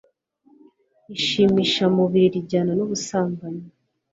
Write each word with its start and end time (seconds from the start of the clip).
Ishimisha 1.15 1.85
mubiri 1.95 2.27
rijyana 2.33 2.71
n'ubusambanyi 2.75 3.63